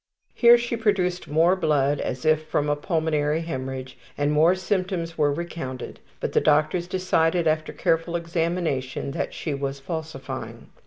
Here 0.33 0.57
she 0.57 0.75
produced 0.75 1.27
more 1.27 1.55
blood 1.55 1.99
as 1.99 2.25
if 2.25 2.43
from 2.47 2.69
a 2.69 2.75
pulmonary 2.75 3.41
hemorrhage 3.41 3.99
and 4.17 4.31
more 4.31 4.55
symptoms 4.55 5.15
were 5.15 5.31
recounted, 5.31 5.99
but 6.19 6.33
the 6.33 6.41
doctors 6.41 6.87
decided 6.87 7.45
after 7.45 7.71
careful 7.71 8.15
examination 8.15 9.11
that 9.11 9.31
she 9.31 9.53
was 9.53 9.79
falsifying. 9.79 10.69